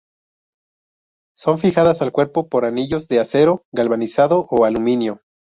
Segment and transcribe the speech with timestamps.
[1.37, 5.21] Son fijadas al cuerpo por anillos de acero galvanizado o aluminio.